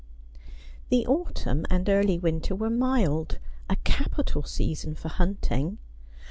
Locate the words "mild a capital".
2.71-4.41